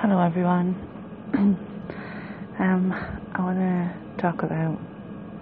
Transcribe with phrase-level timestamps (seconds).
[0.00, 0.74] Hello, everyone.
[2.58, 2.94] um,
[3.34, 4.80] I want to talk about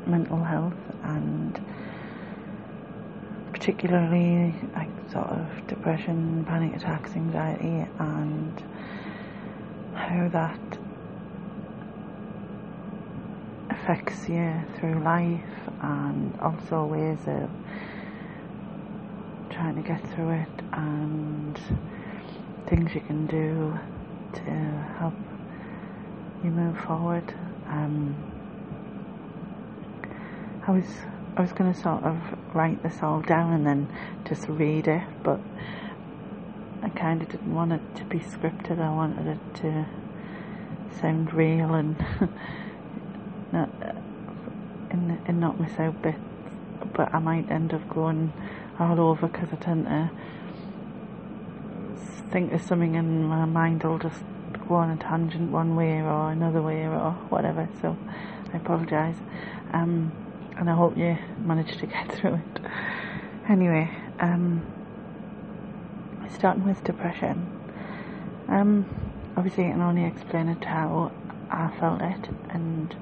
[0.04, 1.60] mental health and
[3.52, 8.60] particularly like sort of depression, panic attacks, anxiety, and
[9.94, 10.78] how that
[13.70, 17.48] affects you through life, and also ways of
[19.50, 21.60] trying to get through it and
[22.66, 23.78] things you can do
[24.44, 24.50] to
[24.98, 25.14] help
[26.44, 27.34] you move forward.
[27.66, 28.16] Um,
[30.66, 30.86] I was
[31.36, 32.16] I was going to sort of
[32.54, 33.88] write this all down and then
[34.28, 35.40] just read it, but
[36.82, 38.80] I kind of didn't want it to be scripted.
[38.80, 39.86] I wanted it to
[41.00, 41.96] sound real and
[43.52, 43.70] not
[44.90, 46.18] and, and not miss out bits.
[46.94, 48.32] But I might end up going
[48.78, 50.10] all over because I tend to
[52.30, 54.22] think there's something in my mind, I'll just
[54.68, 57.68] go on a tangent one way or another way or whatever.
[57.80, 57.96] So
[58.52, 59.16] I apologise.
[59.72, 60.12] Um,
[60.58, 62.60] and I hope you managed to get through it.
[63.48, 63.90] Anyway,
[64.20, 64.62] um,
[66.34, 67.48] starting with depression.
[68.48, 68.86] Um,
[69.36, 71.12] obviously, I can only explain it how
[71.50, 72.94] I felt it, and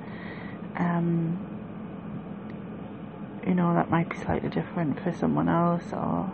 [0.76, 1.38] um,
[3.46, 6.32] you know that might be slightly different for someone else, or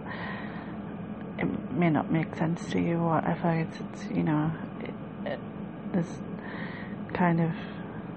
[1.73, 3.51] may not make sense to you, whatever.
[3.51, 4.95] It's, it's you know, it,
[7.13, 7.53] kind of,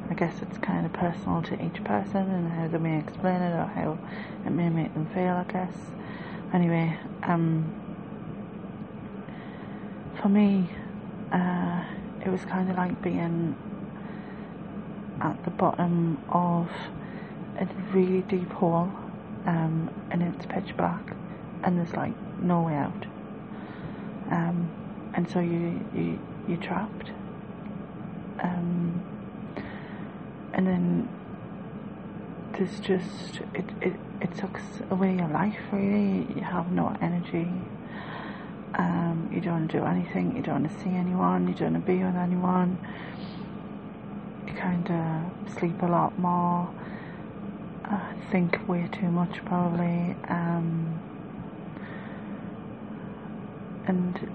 [0.10, 3.54] I guess it's kind of personal to each person and how they may explain it
[3.54, 3.98] or how
[4.46, 5.34] it may make them feel.
[5.34, 5.74] I guess.
[6.54, 7.72] Anyway, um,
[10.22, 10.70] for me,
[11.32, 11.84] uh,
[12.26, 13.56] it was kind of like being
[15.22, 16.70] at the bottom of
[17.60, 18.92] a really deep hole,
[19.46, 21.16] um, and it's pitch black,
[21.64, 23.06] and there's like no way out.
[24.32, 24.70] Um,
[25.14, 27.12] and so you you you're trapped.
[28.42, 29.02] Um,
[30.54, 31.10] and then
[32.54, 36.28] there's just it, it it sucks away your life really.
[36.36, 37.50] You have no energy.
[38.78, 40.36] Um, you don't want to do anything.
[40.36, 41.48] You don't want to see anyone.
[41.48, 42.78] You don't want to be with anyone.
[44.48, 46.70] You kind of sleep a lot more.
[47.86, 50.16] Uh, think way too much probably.
[50.28, 51.00] Um,
[53.88, 54.30] and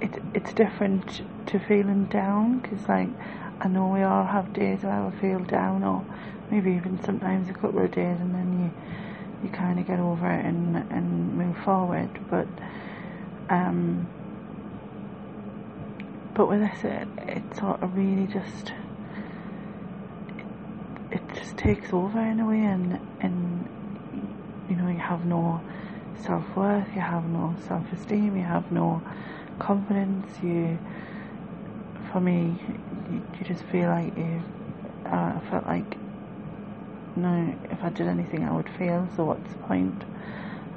[0.00, 3.08] it, it's different to feeling down because like
[3.60, 6.04] I know we all have days where we feel down or
[6.50, 8.70] maybe even sometimes a couple of days and then you
[9.42, 12.46] you kind of get over it and, and move forward but
[13.48, 14.06] um
[16.34, 18.72] but with this it, it sort of really just
[21.10, 23.68] it, it just takes over in a way and and
[24.68, 25.60] you know you have no
[26.24, 29.02] self worth, you have no self esteem, you have no
[29.58, 30.26] confidence.
[30.42, 30.78] You,
[32.12, 32.60] for me,
[33.10, 34.42] you, just feel like you.
[35.06, 35.96] Uh, I felt like,
[37.16, 39.08] no, if I did anything, I would fail.
[39.16, 40.02] So what's the point?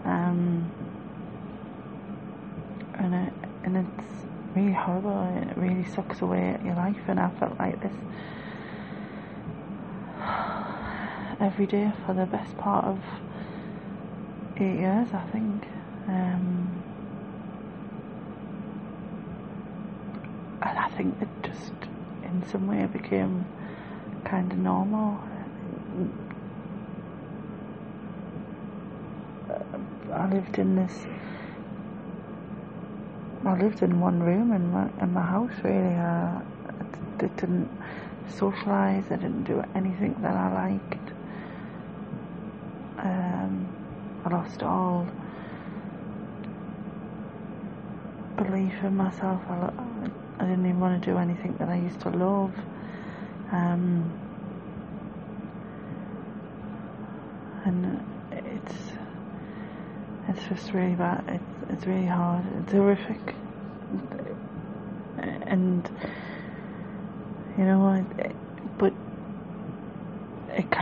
[0.06, 0.72] Um,
[2.96, 3.34] and it,
[3.64, 4.08] and it's
[4.56, 5.38] really horrible.
[5.38, 7.94] It really sucks away at your life, and I felt like this
[11.40, 13.02] every day for the best part of
[14.58, 15.64] eight years, I think.
[16.08, 16.84] Um,
[20.62, 21.74] and I think it just,
[22.24, 23.46] in some way, became
[24.26, 25.20] kind of normal.
[30.12, 31.06] I lived in this.
[33.46, 35.52] I lived in one room in my in my house.
[35.64, 37.70] Really, uh, I didn't
[38.30, 39.12] socialise.
[39.12, 41.12] I didn't do anything that I liked.
[43.00, 43.73] Um,
[44.26, 45.08] I lost all
[48.38, 49.42] belief in myself.
[49.50, 49.72] I,
[50.40, 52.54] I didn't even want to do anything that I used to love.
[53.52, 54.12] Um,
[57.66, 58.76] and it's
[60.30, 61.24] it's just really bad.
[61.28, 62.46] It's it's really hard.
[62.62, 63.36] It's horrific.
[65.46, 65.90] And
[67.58, 68.36] you know, it,
[68.78, 68.94] but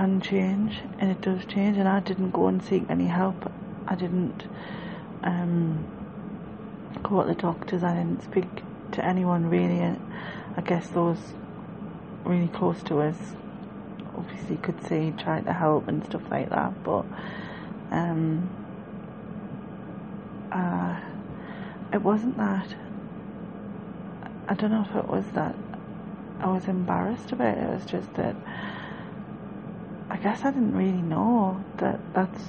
[0.02, 3.52] can change and it does change and I didn't go and seek any help.
[3.88, 4.46] I didn't
[5.22, 5.86] um,
[7.04, 7.84] go to the doctors.
[7.84, 8.48] I didn't speak
[8.94, 9.80] to anyone really.
[9.80, 11.20] I guess those
[12.26, 13.36] really close to us
[14.16, 17.06] obviously could see trying to help and stuff like that but
[17.92, 18.50] um,
[20.52, 21.00] uh,
[21.94, 22.76] it wasn't that
[24.48, 25.56] I don't know if it was that
[26.40, 27.64] I was embarrassed about it.
[27.64, 28.36] It was just that
[30.22, 32.44] guess I didn't really know that that's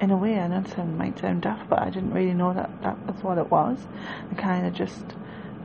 [0.00, 2.70] in a way I know it might sound daft but I didn't really know that
[2.82, 3.78] that was what it was
[4.30, 5.04] I kind of just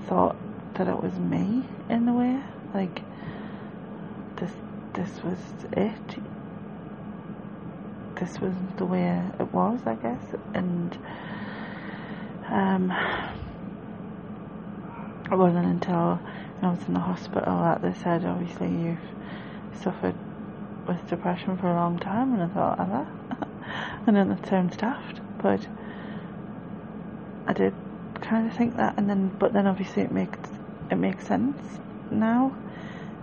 [0.07, 0.35] thought
[0.75, 2.41] that it was me in a way.
[2.73, 3.01] Like
[4.37, 4.51] this
[4.93, 5.37] this was
[5.73, 6.19] it.
[8.19, 10.21] This was the way it was, I guess.
[10.53, 10.97] And
[12.49, 12.91] um,
[15.31, 16.19] it wasn't until
[16.61, 20.15] I was in the hospital that they said, obviously, you've suffered
[20.87, 22.33] with depression for a long time.
[22.33, 23.05] And I thought, have I?
[24.07, 25.67] and then that sounds daft, but
[27.47, 27.75] I did
[28.21, 28.95] kind of think that.
[28.97, 30.39] And then, but then obviously it makes
[30.89, 31.61] it makes sense
[32.09, 32.55] now.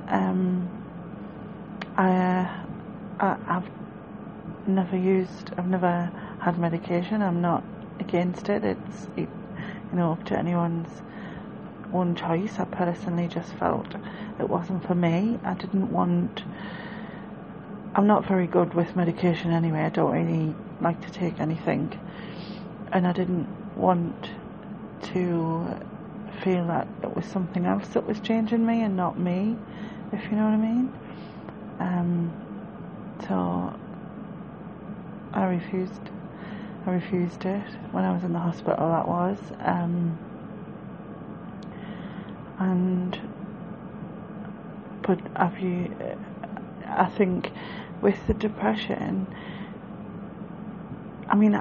[0.09, 0.73] Um,
[1.97, 2.49] I, uh,
[3.21, 3.71] I I've
[4.67, 7.23] never used, I've never had medication.
[7.23, 7.65] I'm not
[8.01, 8.65] against it.
[8.65, 9.31] It's it,
[9.93, 10.89] you know up to anyone's
[11.93, 12.59] own choice.
[12.59, 13.95] I personally just felt
[14.39, 15.39] it wasn't for me.
[15.45, 16.45] I didn't want.
[17.95, 19.81] I'm not very good with medication anyway.
[19.81, 21.93] I don't really like to take anything,
[22.93, 24.31] and I didn't want
[25.15, 25.67] to
[26.43, 29.57] feel that it was something else that was changing me and not me,
[30.13, 30.95] if you know what I mean.
[31.81, 32.33] Um,
[33.27, 33.75] so
[35.33, 36.01] I refused.
[36.87, 38.89] I refused it when I was in the hospital.
[38.89, 40.19] That was, um,
[42.59, 43.19] and
[45.03, 45.95] but have you?
[46.89, 47.53] I think
[48.01, 49.27] with the depression,
[51.29, 51.55] I mean,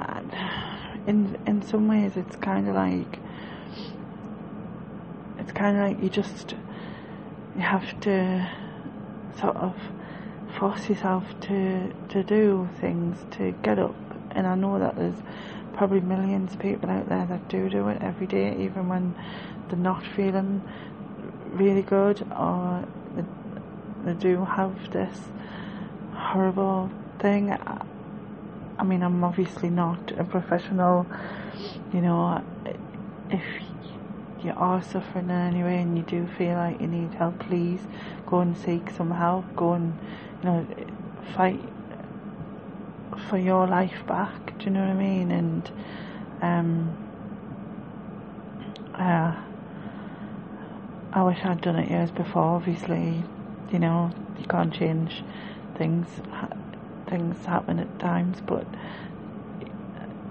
[1.06, 3.19] in in some ways, it's kind of like
[5.39, 6.56] it's kind of like you just
[7.56, 8.50] you have to
[9.39, 9.75] sort of
[10.57, 13.95] force yourself to to do things to get up.
[14.31, 15.21] And I know that there's
[15.74, 19.15] probably millions of people out there that do do it every day even when
[19.69, 20.63] they're not feeling
[21.51, 22.83] really good or
[24.07, 25.30] they, do have this
[26.13, 26.89] horrible
[27.19, 31.07] thing I mean I'm obviously not a professional
[31.94, 32.44] you know
[33.30, 33.44] if
[34.44, 37.81] you are suffering in any way and you do feel like you need help, please
[38.25, 39.45] go and seek some help.
[39.56, 39.98] Go and
[40.42, 40.68] you know
[41.36, 41.60] fight
[43.30, 44.57] for your life back.
[44.60, 45.31] Do you know what I mean?
[45.31, 45.71] And
[46.42, 46.98] um,
[48.94, 49.36] uh,
[51.13, 52.44] I wish I'd done it years before.
[52.44, 53.24] Obviously,
[53.72, 55.24] you know you can't change
[55.75, 56.08] things.
[57.08, 58.66] Things happen at times, but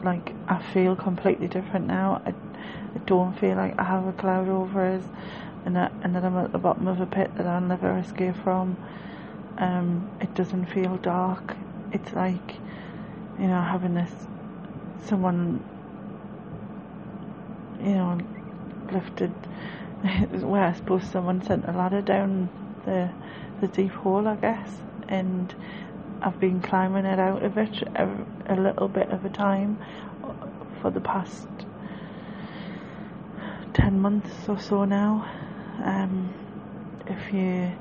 [0.02, 2.22] like I feel completely different now.
[2.26, 5.02] I, I don't feel like I have a cloud over us
[5.64, 8.36] and that, and that I'm at the bottom of a pit that I'll never escape
[8.44, 8.76] from.
[9.58, 11.56] Um, it doesn't feel dark.
[11.92, 12.56] It's like,
[13.40, 14.12] you know, having this
[15.06, 15.62] someone,
[17.80, 18.18] you know,
[18.92, 19.32] lifted
[20.42, 22.50] where I suppose someone sent a ladder down
[22.86, 23.10] the
[23.60, 24.70] the deep hole, I guess,
[25.08, 25.54] and
[26.22, 28.08] I've been climbing it out of it a,
[28.48, 29.78] a little bit of a time
[30.82, 31.48] for the past
[33.74, 35.26] 10 months or so now.
[35.84, 36.34] Um,
[37.08, 37.72] if you,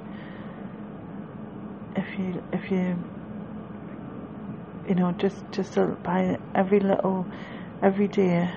[1.95, 2.97] if you, if you,
[4.87, 7.27] you know, just, just by every little,
[7.81, 8.51] every day,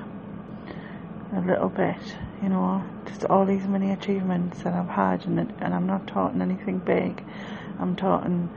[1.35, 1.97] a little bit,
[2.43, 6.41] you know, just all these many achievements that I've had, and, and I'm not talking
[6.41, 7.23] anything big.
[7.79, 8.51] I'm talking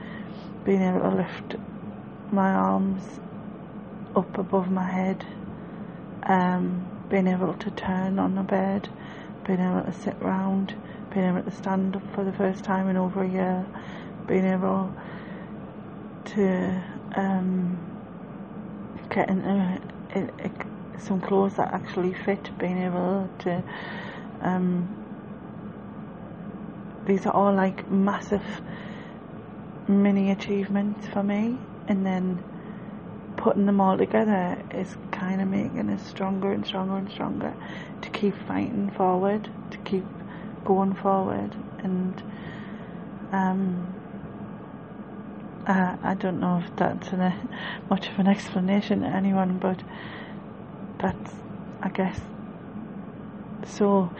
[0.64, 1.56] being able to lift
[2.30, 3.20] my arms
[4.16, 5.24] up above my head,
[6.24, 8.88] um, being able to turn on the bed,
[9.46, 10.74] being able to sit round,
[11.12, 13.66] being able to stand up for the first time in over a year,
[14.26, 14.94] being able
[16.24, 16.82] to
[17.16, 17.78] um,
[19.10, 19.80] get into
[20.14, 20.52] it, it,
[20.98, 23.62] some clothes that actually fit, being able to.
[24.40, 24.98] Um,
[27.06, 28.44] these are all like massive
[29.88, 31.58] mini achievements for me,
[31.88, 32.42] and then
[33.36, 37.54] putting them all together is kind of making us stronger and stronger and stronger
[38.02, 40.04] to keep fighting forward, to keep
[40.64, 42.22] going forward, and
[43.32, 43.94] um,
[45.66, 47.34] uh, I don't know if that's an, uh,
[47.90, 49.82] much of an explanation to anyone, but
[51.02, 51.32] that's,
[51.82, 52.20] I guess,
[53.66, 54.10] so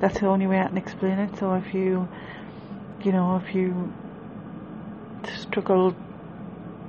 [0.00, 1.36] that's the only way I can explain it.
[1.38, 2.08] So if you,
[3.04, 3.92] you know, if you
[5.38, 5.94] struggle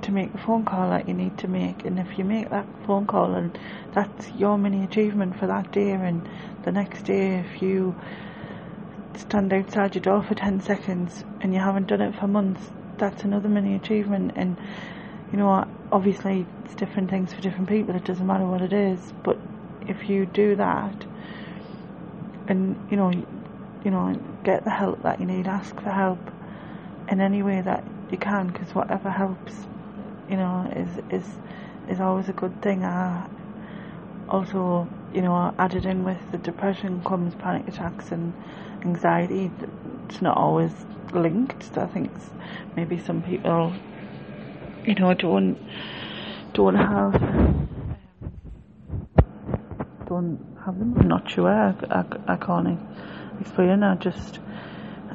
[0.02, 2.66] to make the phone call that you need to make and if you make that
[2.86, 3.58] phone call and
[3.92, 6.28] that's your mini achievement for that day and
[6.64, 7.94] the next day if you
[9.16, 13.24] stand outside your door for 10 seconds and you haven't done it for months that's
[13.24, 14.58] another mini achievement and
[15.34, 19.12] you know obviously it's different things for different people it doesn't matter what it is
[19.24, 19.36] but
[19.88, 21.04] if you do that
[22.46, 23.10] and you know
[23.84, 24.14] you know
[24.44, 26.30] get the help that you need ask for help
[27.08, 29.66] in any way that you can because whatever helps
[30.30, 31.28] you know is is
[31.88, 33.26] is always a good thing I
[34.28, 38.34] also you know, added in with the depression comes panic attacks and
[38.84, 39.52] anxiety.
[40.08, 40.72] It's not always
[41.12, 41.78] linked.
[41.78, 42.10] I think
[42.76, 43.72] maybe some people,
[44.86, 45.58] you know, don't
[46.52, 47.12] don't have
[50.06, 50.94] don't have them.
[50.98, 51.48] I'm not sure.
[51.48, 52.78] I, I, I can't
[53.40, 53.82] explain.
[53.82, 54.38] I just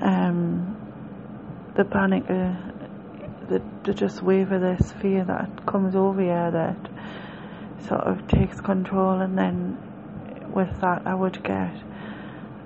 [0.01, 0.75] um,
[1.75, 2.55] the panic, uh,
[3.47, 6.89] the, the just wave of this fear that comes over you that
[7.87, 9.77] sort of takes control, and then
[10.53, 11.75] with that, I would get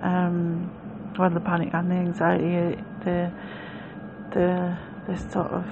[0.02, 0.72] um,
[1.18, 3.32] well the panic and the anxiety, the
[4.32, 5.66] the this sort of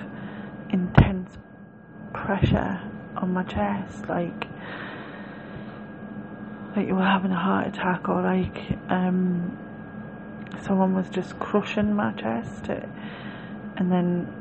[0.71, 1.37] intense
[2.13, 2.81] pressure
[3.17, 4.47] on my chest, like
[6.75, 9.57] like you were having a heart attack, or like um,
[10.63, 12.69] someone was just crushing my chest,
[13.77, 14.31] and then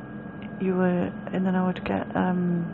[0.61, 2.73] you were, and then I would get um,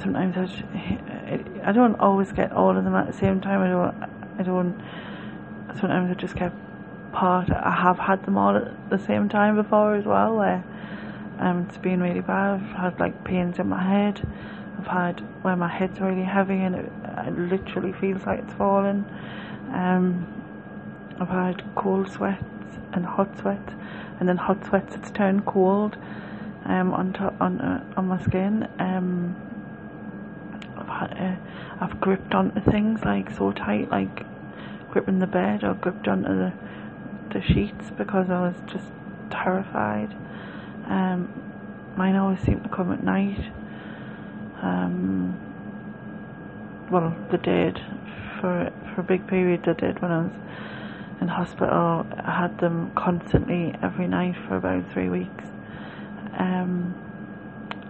[0.00, 3.60] sometimes I, I don't always get all of them at the same time.
[3.60, 4.12] I don't.
[4.38, 4.82] I don't.
[5.78, 6.52] Sometimes I just get
[7.12, 7.50] part.
[7.50, 10.64] I have had them all at the same time before as well, where
[11.42, 12.60] um, it's been really bad.
[12.60, 14.26] I've had like pains in my head.
[14.78, 16.92] I've had where my head's really heavy and it,
[17.26, 19.04] it literally feels like it's falling.
[19.72, 20.26] Um,
[21.18, 22.44] I've had cold sweats
[22.92, 23.72] and hot sweats,
[24.20, 25.96] and then hot sweats it's turned cold
[26.64, 28.68] um, on to, on uh, on my skin.
[28.78, 29.34] Um,
[30.78, 34.24] I've had uh, I've gripped onto things like so tight, like
[34.90, 36.52] gripping the bed or gripped onto the
[37.32, 38.86] the sheets because I was just
[39.30, 40.14] terrified.
[40.86, 41.28] Um,
[41.96, 43.50] mine always seem to come at night.
[44.62, 45.38] Um,
[46.90, 47.80] well, they did
[48.40, 49.62] for for a big period.
[49.64, 50.32] They did when I was
[51.20, 52.06] in hospital.
[52.24, 55.44] I had them constantly every night for about three weeks.
[56.38, 56.94] Um,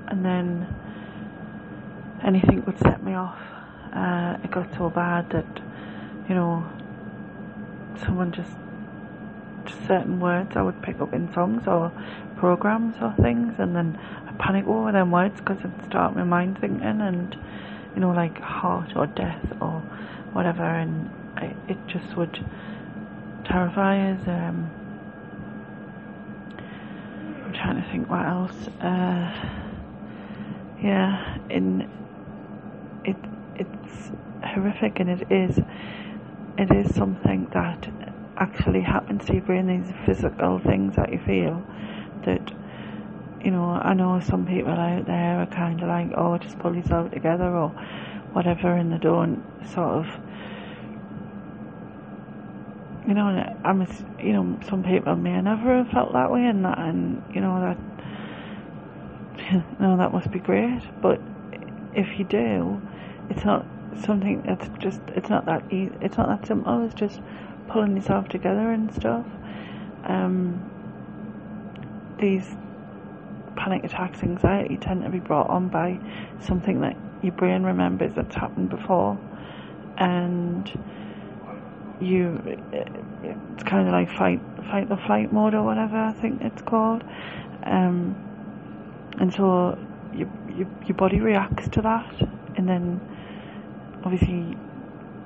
[0.09, 0.67] and then
[2.23, 3.39] anything would set me off.
[3.93, 5.47] Uh, it got so bad that,
[6.29, 6.67] you know,
[8.05, 8.62] someone just, just
[9.87, 11.93] certain words I would pick up in songs or
[12.37, 16.59] programs or things, and then I panic over them words because it start my mind
[16.61, 17.37] thinking, and
[17.95, 19.81] you know, like heart or death or
[20.33, 22.45] whatever, and I, it just would
[23.45, 24.21] terrify us.
[24.27, 24.71] Um,
[27.45, 28.69] I'm trying to think what else.
[28.81, 29.59] Uh,
[30.83, 31.89] yeah, in
[33.05, 33.17] it
[33.57, 34.11] it's
[34.45, 35.59] horrific and it is
[36.59, 37.89] it is something that
[38.43, 39.67] actually happens to your brain.
[39.69, 41.65] These physical things that you feel
[42.25, 42.53] that
[43.45, 43.71] you know.
[43.91, 47.49] I know some people out there are kind of like, oh, just pull yourself together
[47.63, 47.69] or
[48.33, 49.43] whatever, and they don't
[49.75, 50.07] sort of
[53.07, 53.27] you know,
[53.65, 53.87] I'm,
[54.21, 57.61] you know, some people may never have felt that way, and that, and you know
[57.61, 57.79] that,
[59.81, 60.83] know, that must be great.
[61.01, 61.21] But
[61.95, 62.81] if you do,
[63.29, 63.67] it's not
[64.05, 66.85] something that's just, it's not that easy, it's not that simple.
[66.85, 67.21] It's just
[67.69, 69.27] pulling yourself together and stuff.
[70.05, 70.69] Um,
[72.19, 72.49] these
[73.57, 75.99] panic attacks, anxiety tend to be brought on by
[76.41, 79.19] something that your brain remembers that's happened before,
[79.99, 80.69] and
[82.01, 82.41] you
[83.23, 84.41] it's kind of like fight
[84.71, 87.05] fight the flight mode or whatever I think it's called.
[87.65, 88.17] Um,
[89.19, 89.79] and so
[90.15, 92.29] you, you, your body reacts to that.
[92.57, 93.01] And then
[94.05, 94.57] obviously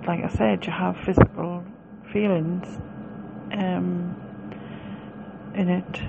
[0.06, 1.64] like I said you have physical
[2.16, 2.66] feelings
[3.52, 4.14] um,
[5.54, 6.00] in it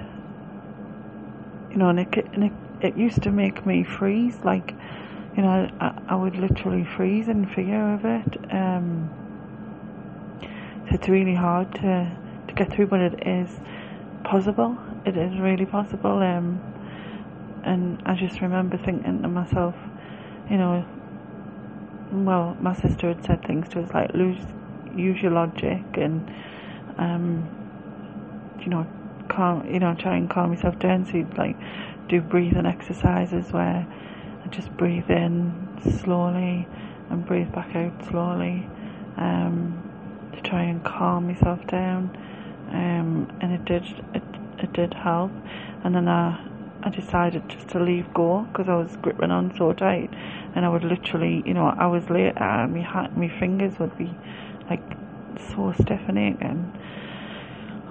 [1.72, 4.74] you know and it, and it, it used to make me freeze like
[5.36, 9.10] you know I, I would literally freeze in fear of it um,
[10.88, 12.10] so it's really hard to,
[12.48, 13.50] to get through, but it is
[14.24, 14.78] possible.
[15.06, 16.20] It is really possible.
[16.20, 16.62] Um,
[17.66, 19.76] and I just remember thinking to myself,
[20.50, 20.86] you know,
[22.14, 24.40] well, my sister had said things to us like, lose,
[24.98, 26.30] use your logic and,
[26.98, 27.48] um,
[28.62, 28.88] you know,
[29.30, 31.06] calm, you know, try and calm yourself down.
[31.06, 31.56] So you'd like
[32.10, 33.88] do breathing exercises where
[34.44, 35.68] I just breathe in
[36.04, 36.68] slowly
[37.10, 38.68] and breathe back out slowly.
[39.18, 39.84] Um,
[40.38, 42.16] to try and calm myself down,
[42.70, 44.24] um, and it did it
[44.60, 45.32] it did help.
[45.84, 46.40] And then I
[46.84, 50.14] I decided just to leave go because I was gripping on so tight,
[50.56, 54.14] and I would literally, you know, I was late, and my my fingers would be
[54.70, 54.84] like
[55.54, 56.78] so and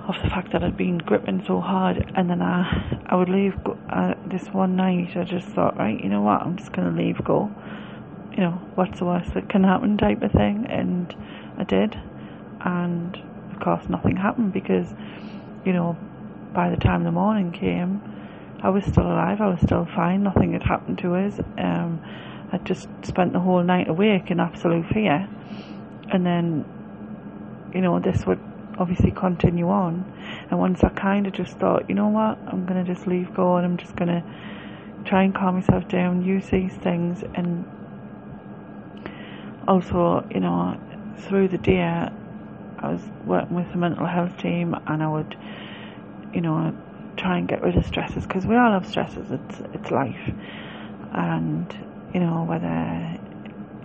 [0.08, 3.62] of the fact that I'd been gripping so hard, and then I I would leave
[3.64, 3.76] go.
[3.90, 7.22] Uh, this one night, I just thought, right, you know what, I'm just gonna leave
[7.24, 7.50] go.
[8.32, 11.14] You know, what's the worst that can happen, type of thing, and
[11.58, 11.96] I did
[12.66, 13.16] and
[13.52, 14.92] of course nothing happened because
[15.64, 15.96] you know
[16.52, 18.02] by the time the morning came
[18.62, 22.02] I was still alive I was still fine nothing had happened to us um,
[22.52, 25.28] I just spent the whole night awake in absolute fear.
[26.10, 26.64] And then,
[27.74, 28.40] you know, this would
[28.78, 30.04] obviously continue on.
[30.50, 33.34] And once I kind of just thought, you know what, I'm going to just leave
[33.34, 34.22] go and I'm just going to
[35.04, 37.64] try and calm myself down, use these things, and
[39.68, 40.78] also, you know,
[41.18, 45.36] through the day, I was working with the mental health team and I would,
[46.34, 46.76] you know,
[47.16, 50.30] try and get rid of stresses because we all have stresses, it's, it's life.
[51.12, 51.74] And,
[52.12, 53.18] you know, whether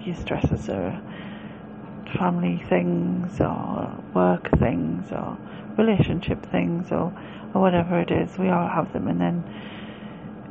[0.03, 1.01] your stresses are
[2.17, 5.37] family things or work things or
[5.77, 7.13] relationship things or,
[7.53, 8.37] or whatever it is.
[8.37, 9.43] We all have them, and then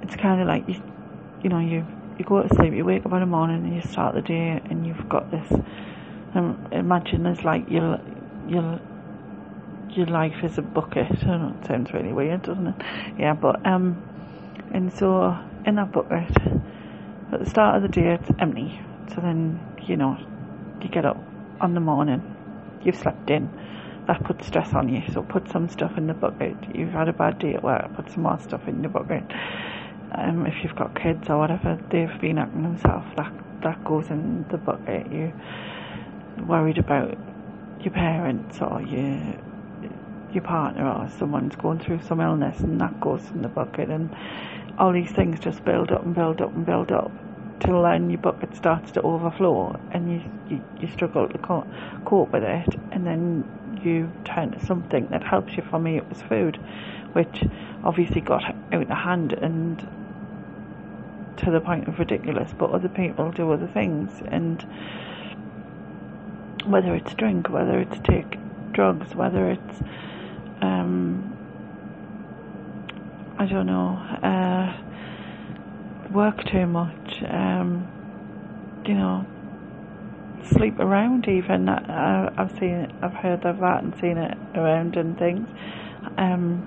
[0.02, 0.82] it's kind of like you,
[1.42, 1.86] you know, you
[2.18, 4.60] you go to sleep, you wake up in the morning, and you start the day,
[4.70, 5.50] and you've got this.
[6.34, 8.00] Um, imagine it's like your
[8.48, 8.80] your
[9.90, 11.24] your life is a bucket.
[11.24, 12.74] I know it sounds really weird, doesn't it?
[13.18, 14.02] Yeah, but um,
[14.72, 15.36] and so
[15.66, 16.30] in that bucket,
[17.32, 18.80] at the start of the day, it's empty.
[19.14, 20.18] So then you know,
[20.82, 21.16] you get up
[21.60, 22.22] on the morning,
[22.82, 23.50] you've slept in,
[24.06, 25.02] that puts stress on you.
[25.12, 26.56] So put some stuff in the bucket.
[26.74, 29.24] You've had a bad day at work, put some more stuff in the bucket.
[30.12, 34.46] Um, if you've got kids or whatever, they've been acting themselves, that, that goes in
[34.50, 35.10] the bucket.
[35.12, 35.32] You
[36.46, 37.16] worried about
[37.80, 39.36] your parents or your
[40.32, 44.14] your partner or someone's going through some illness and that goes in the bucket and
[44.78, 47.10] all these things just build up and build up and build up
[47.60, 52.42] till then your bucket starts to overflow and you, you, you struggle to cope with
[52.42, 53.44] it and then
[53.82, 55.62] you turn to something that helps you.
[55.62, 56.56] For me, it was food,
[57.12, 57.44] which
[57.84, 59.78] obviously got out of hand and
[61.38, 64.62] to the point of ridiculous, but other people do other things and
[66.66, 68.38] whether it's drink, whether it's take
[68.72, 69.80] drugs, whether it's
[70.60, 71.36] um,
[73.38, 74.76] I don't know, uh,
[76.12, 77.88] work too much, um,
[78.86, 79.26] you know,
[80.52, 81.68] sleep around even.
[81.68, 85.48] I, I've seen it, I've heard of that and seen it around and things.
[86.18, 86.66] Um,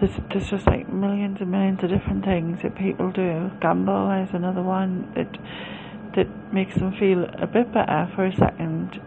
[0.00, 3.50] there's, there's just like millions and millions of different things that people do.
[3.60, 5.38] Gamble is another one that
[6.16, 9.00] that makes them feel a bit better for a second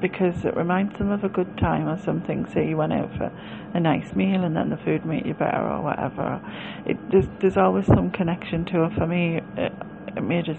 [0.00, 2.46] because it reminds them of a good time or something.
[2.52, 3.32] Say you went out for
[3.74, 6.40] a nice meal and then the food made you better or whatever.
[6.84, 8.92] It there's, there's always some connection to it.
[8.94, 9.72] For me, it,
[10.16, 10.58] it made us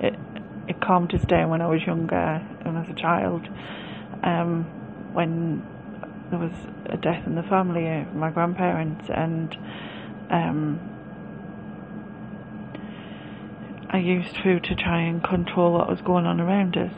[0.00, 0.14] it
[0.66, 3.48] it calmed us down when I was younger and as a child.
[4.22, 4.64] Um,
[5.12, 5.66] when
[6.30, 6.52] there was
[6.86, 9.56] a death in the family, uh, my grandparents and
[10.30, 10.80] um,
[13.90, 16.92] I used food to try and control what was going on around us.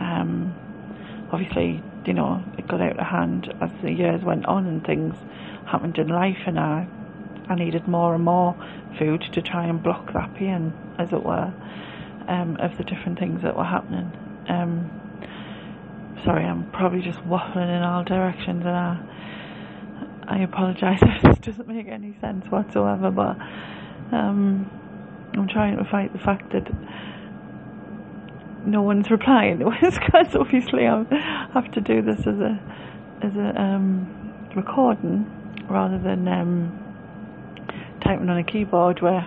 [0.00, 0.56] Um,
[1.30, 5.14] obviously, you know, it got out of hand as the years went on and things
[5.66, 6.86] happened in life, and I,
[7.48, 8.56] I needed more and more
[8.98, 11.52] food to try and block that pain, as it were,
[12.28, 14.10] um, of the different things that were happening.
[14.48, 14.90] Um,
[16.24, 18.98] sorry, I'm probably just waffling in all directions, and I,
[20.26, 23.36] I apologise if this doesn't make any sense whatsoever, but
[24.14, 24.70] um,
[25.34, 26.66] I'm trying to fight the fact that
[28.66, 31.04] no one's replying because obviously I
[31.52, 32.60] have to do this as a
[33.22, 35.30] as a um, recording
[35.68, 36.80] rather than um,
[38.00, 39.26] typing on a keyboard where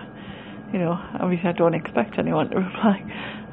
[0.72, 3.04] you know obviously I don't expect anyone to reply.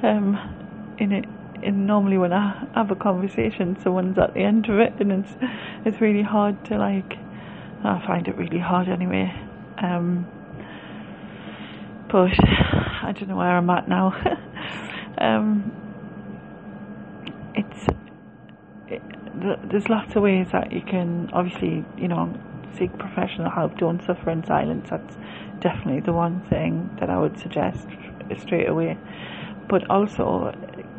[0.04, 1.26] Um, in it,
[1.62, 5.36] in normally when I have a conversation, someone's at the end of it, and it's
[5.86, 7.14] it's really hard to like.
[7.84, 9.32] I find it really hard anyway.
[9.78, 10.26] Um,
[12.10, 14.14] but I don't know where I'm at now.
[15.26, 15.72] um,
[17.56, 17.88] it's
[18.88, 19.02] it,
[19.70, 22.34] there's lots of ways that you can obviously you know
[22.78, 23.78] seek professional help.
[23.78, 24.90] Don't suffer in silence.
[24.90, 25.16] That's
[25.60, 27.88] definitely the one thing that I would suggest
[28.38, 28.98] straight away.
[29.68, 30.54] But also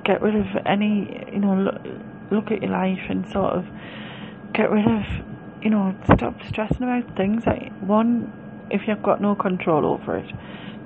[0.04, 1.80] get rid of any you know look,
[2.30, 3.66] look at your life and sort of
[4.52, 5.02] get rid of
[5.62, 8.32] you know stop stressing about things that one
[8.70, 10.32] if you've got no control over it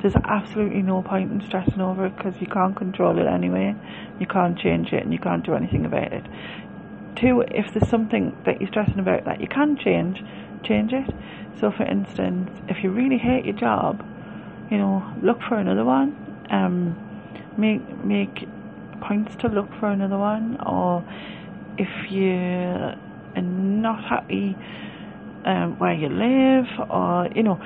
[0.03, 3.75] there's absolutely no point in stressing over it because you can't control it anyway.
[4.19, 6.25] You can't change it and you can't do anything about it.
[7.17, 10.23] Two, if there's something that you're stressing about that you can change,
[10.63, 11.11] change it.
[11.61, 14.05] So, for instance, if you really hate your job,
[14.71, 16.17] you know, look for another one.
[16.51, 16.97] Um,
[17.59, 18.47] make make
[19.01, 20.59] points to look for another one.
[20.65, 21.05] Or
[21.77, 22.95] if you're
[23.37, 24.57] not happy
[25.45, 27.61] um, where you live, or you know,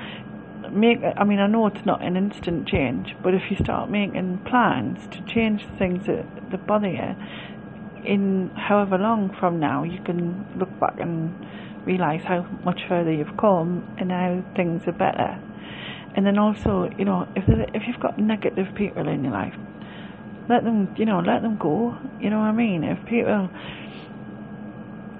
[0.71, 4.39] make I mean I know it's not an instant change, but if you start making
[4.45, 7.15] plans to change things that, that bother you
[8.05, 11.33] in however long from now you can look back and
[11.85, 15.39] realise how much further you've come and how things are better.
[16.15, 19.55] and then also, you know, if if you've got negative people in your life,
[20.49, 21.97] let them, you know, let them go.
[22.19, 22.83] You know what I mean?
[22.83, 23.49] If people,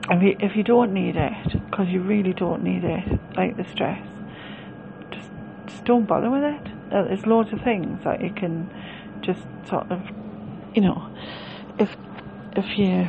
[0.09, 1.33] if you, if you don't need it,
[1.69, 4.01] because you really don't need it, like the stress,
[5.67, 6.67] just don't bother with it.
[6.91, 8.71] Uh, there's loads of things that you can
[9.21, 10.03] just sort of,
[10.73, 11.07] you know,
[11.79, 11.95] if
[12.55, 13.07] if you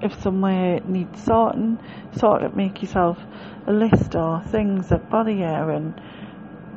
[0.00, 1.78] if somewhere needs sorting,
[2.16, 3.18] sort of make yourself
[3.66, 6.00] a list or things that bother you and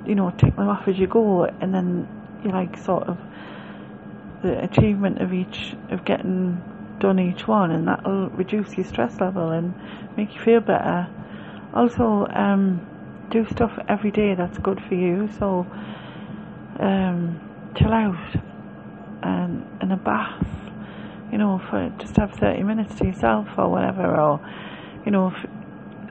[0.05, 2.07] you know, take them off as you go and then
[2.43, 3.19] you like sort of
[4.41, 6.61] the achievement of each of getting
[6.99, 9.73] done each one and that'll reduce your stress level and
[10.17, 11.07] make you feel better.
[11.73, 12.85] Also, um,
[13.31, 15.29] do stuff every day that's good for you.
[15.39, 15.65] So,
[16.79, 17.39] um,
[17.75, 18.35] chill out
[19.23, 20.45] and in a bath,
[21.31, 24.41] you know, for just have 30 minutes to yourself or whatever, or,
[25.05, 25.33] you know,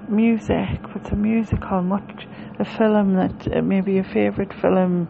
[0.09, 2.27] music, put some music on, watch
[2.59, 5.09] a film that uh, maybe your favourite film,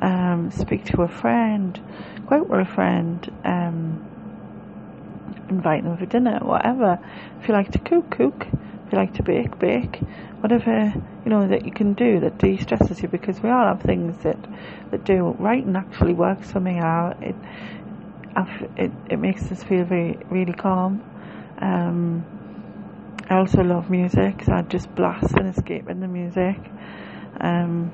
[0.00, 1.80] um, speak to a friend,
[2.28, 4.00] go out with a friend, um,
[5.48, 6.98] invite them for dinner, whatever.
[7.40, 8.46] If you like to cook, cook.
[8.92, 10.00] Like to bake, bake.
[10.40, 10.92] Whatever
[11.24, 14.38] you know that you can do that de-stresses you, because we all have things that
[14.90, 15.36] that do.
[15.38, 17.22] Writing actually works for me out.
[17.22, 17.36] It
[18.76, 21.02] it it makes us feel very really calm.
[21.58, 22.24] Um,
[23.28, 26.58] I also love music, so I just blast and escape in the music.
[27.40, 27.92] Um,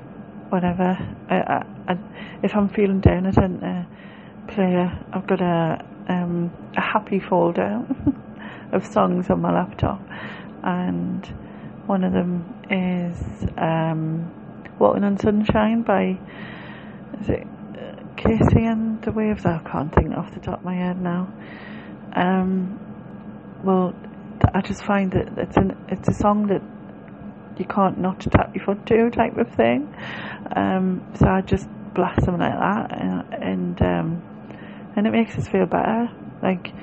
[0.49, 0.97] whatever.
[1.29, 1.97] I, I, I,
[2.41, 3.87] if I'm feeling down, I tend to
[4.47, 4.73] play.
[4.73, 7.85] A, I've got a um, a happy folder
[8.71, 10.01] of songs on my laptop,
[10.67, 11.25] and
[11.87, 13.17] one of them is
[13.57, 14.29] um,
[14.77, 16.19] "Walking on Sunshine" by
[17.21, 19.45] is it uh, KC and the Waves?
[19.45, 21.33] I can't think off the top of my head now.
[22.13, 22.79] Um,
[23.63, 23.95] well,
[24.53, 26.61] I just find that it's an it's a song that
[27.57, 29.87] you can't not tap your foot to type of thing.
[30.53, 35.47] Um, so I just blast them like that, and, and um, and it makes us
[35.47, 36.09] feel better.
[36.43, 36.73] Like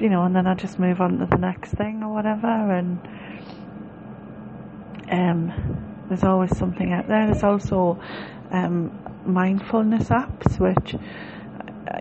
[0.00, 2.98] you know, and then I just move on to the next thing or whatever, and
[5.10, 7.26] um, there's always something out there.
[7.26, 8.00] There's also
[8.50, 10.94] um, mindfulness apps, which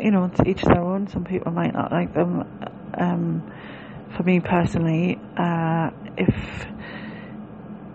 [0.01, 1.07] you know, to each their own.
[1.07, 2.45] Some people might not like them.
[2.93, 3.51] Um,
[4.15, 6.35] for me personally, uh, if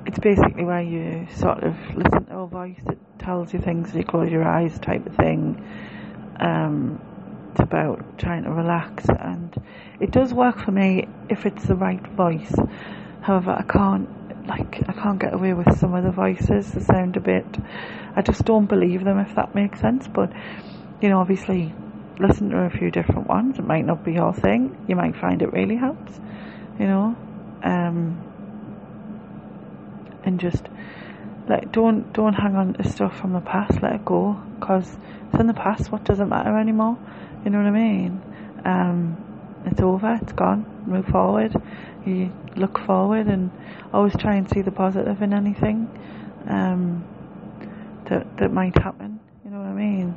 [0.07, 4.05] it's basically where you sort of listen to a voice that tells you things you
[4.05, 5.65] close your eyes, type of thing.
[6.41, 7.01] Um,
[7.53, 9.55] it's about trying to relax, and
[10.01, 12.55] it does work for me if it's the right voice.
[13.21, 14.09] However, I can't
[14.47, 16.73] like I can't get away with some of the voices.
[16.73, 17.47] They sound a bit.
[18.17, 20.09] I just don't believe them, if that makes sense.
[20.09, 20.33] But
[21.03, 21.75] you know, obviously,
[22.19, 23.59] listen to a few different ones.
[23.59, 24.85] It might not be your thing.
[24.89, 26.19] You might find it really helps,
[26.79, 27.17] you know.
[27.63, 28.19] Um,
[30.25, 30.67] and just
[31.53, 33.83] like don't don't hang on to stuff from the past.
[33.83, 35.93] Let it go, cause it's in the past.
[35.93, 36.97] What doesn't matter anymore?
[37.45, 38.23] You know what I mean?
[38.65, 40.19] Um, it's over.
[40.23, 40.65] It's gone.
[40.87, 41.55] Move forward.
[42.07, 43.51] You look forward and
[43.93, 45.91] always try and see the positive in anything
[46.49, 47.05] um,
[48.09, 49.21] that that might happen.
[49.45, 50.15] You know what I mean?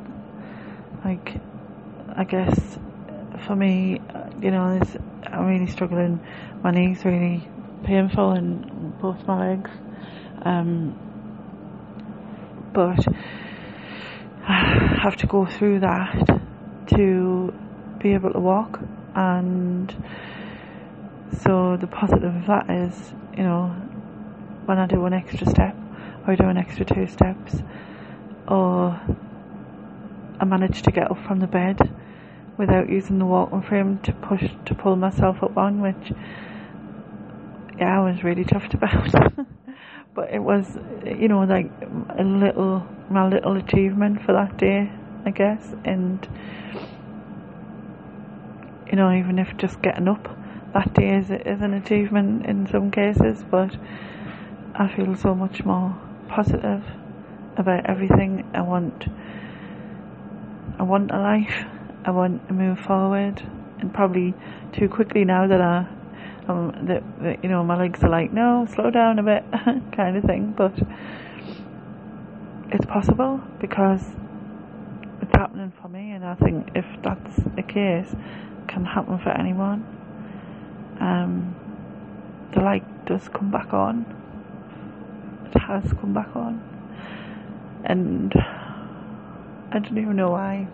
[1.03, 1.35] Like
[2.15, 2.79] I guess
[3.45, 3.99] for me,
[4.41, 4.81] you know,
[5.25, 6.21] I'm really struggling.
[6.63, 7.45] My knees really
[7.83, 9.71] painful in both my legs.
[10.43, 11.04] Um,
[12.75, 13.07] but
[14.47, 16.41] I have to go through that
[16.95, 17.53] to
[17.99, 18.81] be able to walk.
[19.15, 19.89] And
[21.39, 23.69] so the positive of that is, you know,
[24.65, 25.75] when I do an extra step
[26.27, 27.63] or do an extra two steps
[28.47, 28.99] or
[30.39, 31.79] I manage to get up from the bed
[32.57, 36.11] without using the walking frame to push to pull myself up on, which
[37.79, 39.47] yeah, I was really chuffed about.
[40.15, 41.69] But it was, you know, like
[42.17, 44.89] a little my little achievement for that day,
[45.25, 46.27] I guess, and
[48.87, 50.27] you know, even if just getting up
[50.73, 53.75] that day is is an achievement in some cases, but
[54.73, 55.95] I feel so much more
[56.27, 56.83] positive
[57.57, 58.49] about everything.
[58.53, 59.05] I want,
[60.79, 61.65] I want a life.
[62.05, 63.41] I want to move forward,
[63.79, 64.33] and probably
[64.71, 65.87] too quickly now that I,
[66.47, 69.43] um, that, that you know my legs are like no, slow down a bit,
[69.95, 70.53] kind of thing.
[70.55, 70.73] But
[72.71, 74.01] it's possible because
[75.21, 79.29] it's happening for me, and I think if that's the case, it can happen for
[79.29, 79.83] anyone.
[80.99, 81.55] Um,
[82.53, 84.05] the light does come back on.
[85.53, 86.61] It has come back on,
[87.85, 90.67] and I don't even know why.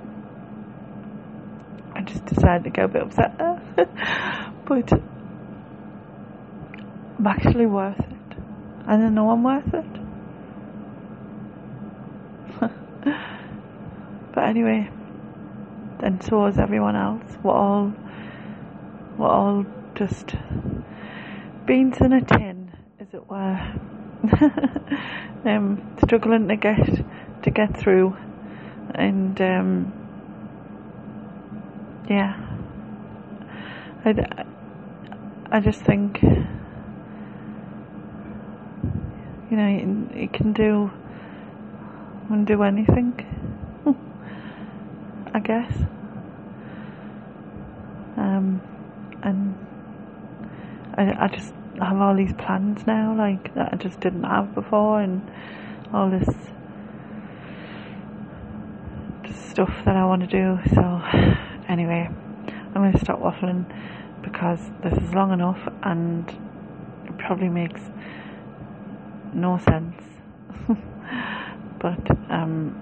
[1.93, 3.61] I just decided to go a bit upset there.
[4.67, 4.91] but
[7.27, 8.37] actually worth it.
[8.87, 9.85] I know I'm worth it.
[14.33, 14.89] but anyway,
[15.99, 17.23] and so is everyone else.
[17.43, 17.93] We're all,
[19.17, 20.35] we're all just
[21.65, 23.73] beans in a tin, as it were.
[25.45, 27.03] um, struggling to get
[27.43, 28.15] to get through,
[28.95, 29.93] and um,
[32.09, 32.35] yeah,
[34.05, 34.45] I,
[35.51, 36.19] I just think
[39.51, 39.67] you know
[40.15, 40.89] you can do
[42.31, 43.13] can do anything.
[45.33, 45.71] I guess.
[48.17, 48.61] Um,
[49.23, 49.55] and
[50.95, 55.01] I, I just have all these plans now, like that I just didn't have before,
[55.01, 55.21] and
[55.93, 56.29] all this
[59.49, 60.59] stuff that I want to do.
[60.73, 61.01] So,
[61.67, 62.09] anyway,
[62.47, 63.65] I'm going to stop waffling
[64.23, 66.29] because this is long enough and
[67.05, 67.81] it probably makes
[69.33, 69.95] no sense.
[71.79, 72.75] but um,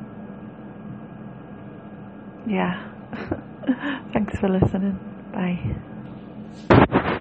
[2.46, 2.80] yeah,
[4.14, 5.00] thanks for listening.
[5.32, 7.16] Bye.